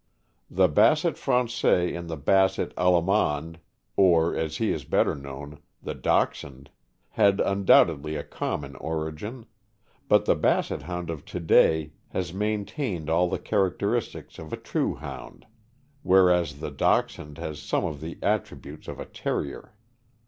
The 0.49 0.67
Basset 0.67 1.13
Frangais 1.15 1.95
and 1.95 2.09
the 2.09 2.17
Basset 2.17 2.73
Allemand, 2.75 3.59
or, 3.95 4.35
as 4.35 4.57
he 4.57 4.71
is 4.71 4.83
better 4.83 5.13
known, 5.13 5.59
the 5.79 5.93
Dachshund, 5.93 6.71
had 7.09 7.39
undoubtedly 7.39 8.15
a 8.15 8.23
com 8.23 8.61
mon 8.61 8.75
origin; 8.77 9.45
but 10.07 10.25
the 10.25 10.33
Basset 10.33 10.81
Hound 10.81 11.11
of 11.11 11.23
to 11.25 11.39
day 11.39 11.91
has 12.09 12.33
main 12.33 12.65
tained 12.65 13.09
all 13.11 13.29
the 13.29 13.37
characteristics 13.37 14.39
of 14.39 14.51
a 14.51 14.57
true 14.57 14.95
Hound, 14.95 15.45
whereas 16.01 16.61
the 16.61 16.71
Dachshund 16.71 17.37
has 17.37 17.61
some 17.61 17.85
of 17.85 18.01
the 18.01 18.17
attributes 18.23 18.87
of 18.87 18.99
a 18.99 19.05
Terrier. 19.05 19.75